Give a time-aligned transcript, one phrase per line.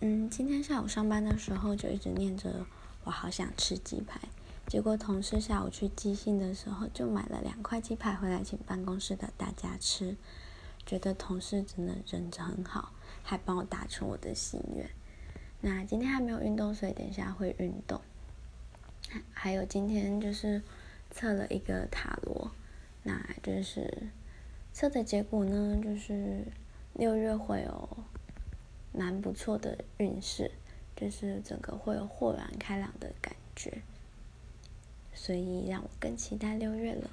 [0.00, 2.66] 嗯，今天下午上班的时候就一直念着
[3.04, 4.20] 我好想吃鸡排，
[4.66, 10.14] 结果同事下午去寄信的时候就买了两块鸡排回来请办公室的大家吃，
[10.84, 14.86] 觉得同事真的人很好，还帮我达成我的心愿。
[15.62, 17.98] 那今天还没有运动，所以等一下会运动。
[19.32, 20.60] 还有今天就是
[21.10, 22.50] 测了一个塔罗，
[23.02, 24.08] 那就是
[24.74, 26.44] 测的结果呢，就是
[26.92, 27.88] 六月会有。
[28.96, 30.50] 蛮不错的运势，
[30.96, 33.82] 就是整个会有豁然开朗的感觉，
[35.12, 37.10] 所以让我更期待六月了。